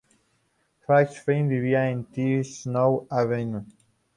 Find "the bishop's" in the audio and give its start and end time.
2.05-3.05